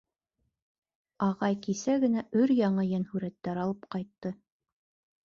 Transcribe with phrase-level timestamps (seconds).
[1.25, 4.33] Ағай кисә генә өр-яңы йәнһүрәттәр алып ҡайтты.